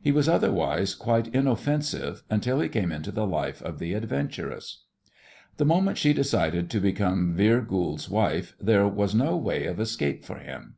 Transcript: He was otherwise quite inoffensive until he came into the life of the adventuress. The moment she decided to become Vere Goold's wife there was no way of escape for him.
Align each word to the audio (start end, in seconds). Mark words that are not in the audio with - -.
He 0.00 0.12
was 0.12 0.28
otherwise 0.28 0.94
quite 0.94 1.34
inoffensive 1.34 2.22
until 2.30 2.60
he 2.60 2.68
came 2.68 2.92
into 2.92 3.10
the 3.10 3.26
life 3.26 3.60
of 3.60 3.80
the 3.80 3.92
adventuress. 3.96 4.84
The 5.56 5.64
moment 5.64 5.98
she 5.98 6.12
decided 6.12 6.70
to 6.70 6.80
become 6.80 7.32
Vere 7.34 7.60
Goold's 7.60 8.08
wife 8.08 8.54
there 8.60 8.86
was 8.86 9.16
no 9.16 9.36
way 9.36 9.66
of 9.66 9.80
escape 9.80 10.24
for 10.24 10.36
him. 10.38 10.76